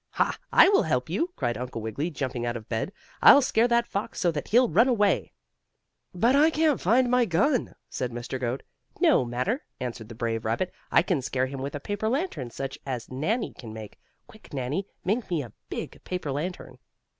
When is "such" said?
12.49-12.79